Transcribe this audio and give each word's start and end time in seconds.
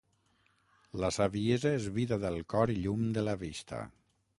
La 1.03 1.11
saviesa 1.19 1.75
és 1.83 1.87
vida 2.01 2.21
del 2.27 2.41
cor 2.55 2.77
i 2.79 2.83
llum 2.87 3.09
de 3.21 3.29
la 3.31 3.39
vista. 3.49 3.89